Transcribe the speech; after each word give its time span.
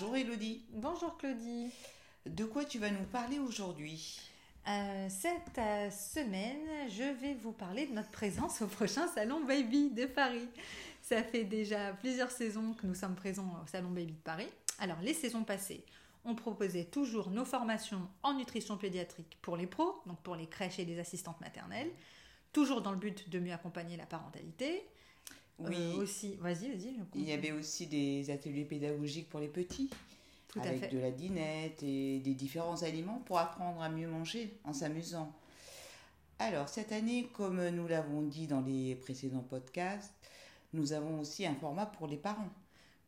Bonjour 0.00 0.14
Elodie. 0.14 0.62
Bonjour 0.74 1.16
Claudie. 1.16 1.72
De 2.24 2.44
quoi 2.44 2.64
tu 2.64 2.78
vas 2.78 2.90
nous 2.90 3.04
parler 3.06 3.40
aujourd'hui 3.40 4.20
Euh, 4.68 5.08
cette 5.08 5.58
euh, 5.58 5.90
semaine, 5.90 6.88
je 6.88 7.02
vais 7.20 7.34
vous 7.34 7.50
parler 7.50 7.86
de 7.86 7.94
notre 7.94 8.10
présence 8.10 8.62
au 8.62 8.68
prochain 8.68 9.08
Salon 9.08 9.42
Baby 9.44 9.90
de 9.90 10.06
Paris. 10.06 10.48
Ça 11.02 11.24
fait 11.24 11.42
déjà 11.42 11.94
plusieurs 11.94 12.30
saisons 12.30 12.74
que 12.74 12.86
nous 12.86 12.94
sommes 12.94 13.16
présents 13.16 13.52
au 13.64 13.66
Salon 13.66 13.90
Baby 13.90 14.12
de 14.12 14.20
Paris. 14.20 14.48
Alors, 14.78 15.00
les 15.02 15.14
saisons 15.14 15.42
passées, 15.42 15.84
on 16.24 16.36
proposait 16.36 16.84
toujours 16.84 17.30
nos 17.30 17.44
formations 17.44 18.08
en 18.22 18.34
nutrition 18.34 18.76
pédiatrique 18.76 19.36
pour 19.42 19.56
les 19.56 19.66
pros, 19.66 20.00
donc 20.06 20.20
pour 20.20 20.36
les 20.36 20.46
crèches 20.46 20.78
et 20.78 20.84
les 20.84 21.00
assistantes 21.00 21.40
maternelles, 21.40 21.90
toujours 22.52 22.82
dans 22.82 22.92
le 22.92 22.98
but 22.98 23.28
de 23.30 23.40
mieux 23.40 23.52
accompagner 23.52 23.96
la 23.96 24.06
parentalité. 24.06 24.86
Oui. 25.58 25.76
Euh, 25.76 26.02
aussi, 26.02 26.36
vas-y, 26.36 26.68
vas-y. 26.70 26.94
Il 27.14 27.28
y 27.28 27.32
avait 27.32 27.52
aussi 27.52 27.86
des 27.86 28.30
ateliers 28.30 28.64
pédagogiques 28.64 29.28
pour 29.28 29.40
les 29.40 29.48
petits, 29.48 29.90
Tout 30.48 30.60
à 30.60 30.68
avec 30.68 30.80
fait. 30.80 30.88
de 30.88 30.98
la 30.98 31.10
dinette 31.10 31.82
et 31.82 32.20
des 32.20 32.34
différents 32.34 32.82
aliments 32.82 33.22
pour 33.26 33.38
apprendre 33.38 33.82
à 33.82 33.88
mieux 33.88 34.08
manger 34.08 34.56
en 34.64 34.72
s'amusant. 34.72 35.32
Alors, 36.38 36.68
cette 36.68 36.92
année, 36.92 37.28
comme 37.32 37.68
nous 37.70 37.88
l'avons 37.88 38.22
dit 38.22 38.46
dans 38.46 38.60
les 38.60 38.94
précédents 38.94 39.42
podcasts, 39.48 40.14
nous 40.72 40.92
avons 40.92 41.20
aussi 41.20 41.44
un 41.46 41.54
format 41.54 41.86
pour 41.86 42.06
les 42.06 42.16
parents. 42.16 42.50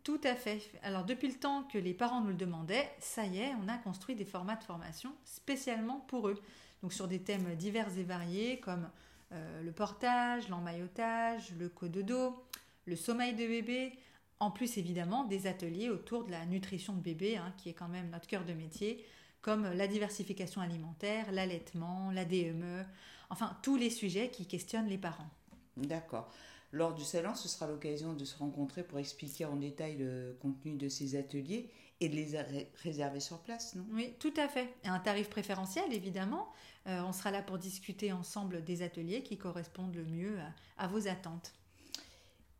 Tout 0.03 0.21
à 0.25 0.35
fait. 0.35 0.63
Alors 0.83 1.05
depuis 1.05 1.29
le 1.29 1.35
temps 1.35 1.65
que 1.65 1.77
les 1.77 1.93
parents 1.93 2.23
nous 2.23 2.29
le 2.29 2.35
demandaient, 2.35 2.91
ça 3.01 3.27
y 3.27 3.39
est, 3.39 3.53
on 3.63 3.69
a 3.69 3.77
construit 3.77 4.15
des 4.17 4.25
formats 4.25 4.57
de 4.57 4.65
formation 4.65 5.13
spécialement 5.25 6.01
pour 6.09 6.29
eux. 6.29 6.41
Donc 6.83 6.95
sur 6.95 7.07
des 7.07 7.21
thèmes 7.21 7.55
divers 7.57 7.97
et 7.99 8.03
variés 8.03 8.59
comme 8.61 8.89
euh, 9.33 9.63
le 9.63 9.73
portage, 9.73 10.49
l'emmaillotage, 10.49 11.53
le 11.59 11.69
cododo, 11.69 12.45
le 12.87 12.97
sommeil 12.97 13.35
de 13.35 13.47
bébé, 13.47 13.93
en 14.41 14.51
plus 14.51 14.79
évidemment 14.79 15.25
des 15.25 15.47
ateliers 15.47 15.91
autour 15.91 16.25
de 16.25 16.31
la 16.31 16.47
nutrition 16.47 16.95
de 16.95 17.01
bébé, 17.01 17.37
hein, 17.37 17.53
qui 17.59 17.69
est 17.69 17.75
quand 17.75 17.89
même 17.89 18.11
notre 18.11 18.27
cœur 18.27 18.45
de 18.45 18.53
métier, 18.53 19.05
comme 19.43 19.71
la 19.73 19.87
diversification 19.87 20.61
alimentaire, 20.61 21.31
l'allaitement, 21.33 22.11
la 22.11 22.25
DME, 22.25 22.85
enfin 23.31 23.57
tous 23.63 23.77
les 23.77 23.91
sujets 23.91 24.31
qui 24.31 24.47
questionnent 24.47 24.89
les 24.89 24.99
parents. 24.99 25.31
D'accord. 25.77 26.31
Lors 26.73 26.95
du 26.95 27.05
salon, 27.05 27.35
ce 27.35 27.49
sera 27.49 27.67
l'occasion 27.67 28.13
de 28.13 28.25
se 28.25 28.39
rencontrer 28.39 28.85
pour 28.85 28.99
expliquer 28.99 29.45
en 29.45 29.57
détail 29.57 29.97
le 29.99 30.37
contenu 30.41 30.77
de 30.77 30.89
ces 30.89 31.17
ateliers 31.17 31.69
et 32.01 32.09
de 32.09 32.15
les 32.15 32.41
ré- 32.41 32.71
réserver 32.83 33.21
sur 33.21 33.41
place, 33.41 33.75
non? 33.75 33.85
Oui, 33.93 34.15
tout 34.21 34.33
à 34.37 34.49
fait. 34.49 34.73
Et 34.85 34.89
un 34.89 35.01
tarif 35.01 35.29
préférentiel, 35.29 35.93
évidemment. 35.93 36.49
Euh, 36.87 37.03
on 37.03 37.13
sera 37.13 37.31
là 37.31 37.43
pour 37.43 37.59
discuter 37.59 38.13
ensemble 38.13 38.65
des 38.65 38.83
ateliers 38.83 39.23
qui 39.23 39.37
correspondent 39.37 39.95
le 39.95 40.05
mieux 40.05 40.39
à, 40.39 40.85
à 40.85 40.87
vos 40.87 41.09
attentes. 41.09 41.53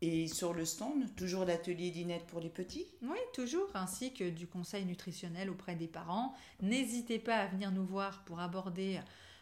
Et 0.01 0.27
sur 0.27 0.53
le 0.53 0.65
stand, 0.65 1.15
toujours 1.15 1.45
l'atelier 1.45 1.91
dinette 1.91 2.25
pour 2.27 2.39
les 2.39 2.49
petits? 2.49 2.87
Oui, 3.01 3.17
toujours, 3.33 3.69
ainsi 3.75 4.13
que 4.13 4.29
du 4.29 4.47
conseil 4.47 4.83
nutritionnel 4.85 5.49
auprès 5.49 5.75
des 5.75 5.87
parents. 5.87 6.33
N'hésitez 6.61 7.17
pas 7.17 7.37
à 7.37 7.47
venir 7.47 7.71
nous 7.71 7.85
voir 7.85 8.23
pour 8.25 8.39
aborder 8.39 8.99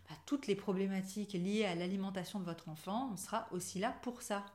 bah, 0.09 0.15
toutes 0.25 0.47
les 0.47 0.55
problématiques 0.55 1.33
liées 1.33 1.65
à 1.65 1.75
l'alimentation 1.75 2.39
de 2.39 2.45
votre 2.45 2.69
enfant. 2.69 3.09
On 3.13 3.17
sera 3.17 3.47
aussi 3.51 3.79
là 3.79 3.95
pour 4.01 4.21
ça. 4.21 4.45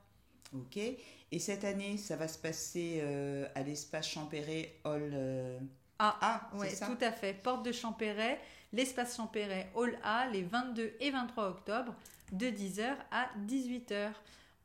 Ok. 0.55 0.77
Et 0.77 1.39
cette 1.39 1.65
année, 1.65 1.97
ça 1.97 2.17
va 2.17 2.29
se 2.29 2.39
passer 2.39 3.01
euh, 3.03 3.47
à 3.55 3.63
l'espace 3.63 4.09
Champéret 4.09 4.77
Hall. 4.85 5.11
euh, 5.15 5.59
Ah, 5.99 6.17
A, 6.21 6.51
Oui, 6.57 6.67
c'est 6.71 6.77
ça 6.77 6.87
tout 6.87 6.99
à 7.01 7.11
fait. 7.13 7.35
Porte 7.35 7.65
de 7.65 7.73
Champéret, 7.73 8.41
l'espace 8.73 9.17
Champéret 9.17 9.71
Hall 9.75 9.99
A, 10.05 10.29
les 10.29 10.43
22 10.43 10.95
et 11.01 11.11
23 11.11 11.49
octobre, 11.49 11.95
de 12.33 12.47
10h 12.47 12.95
à 13.11 13.29
18h. 13.47 14.11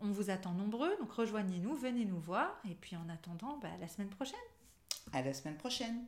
On 0.01 0.11
vous 0.11 0.29
attend 0.29 0.51
nombreux, 0.51 0.95
donc 0.99 1.11
rejoignez-nous, 1.11 1.75
venez 1.75 2.05
nous 2.05 2.19
voir. 2.19 2.59
Et 2.69 2.75
puis 2.75 2.95
en 2.95 3.09
attendant, 3.09 3.57
bah, 3.61 3.69
à 3.75 3.77
la 3.81 3.87
semaine 3.87 4.09
prochaine. 4.09 4.39
À 5.11 5.21
la 5.21 5.33
semaine 5.33 5.57
prochaine. 5.57 6.05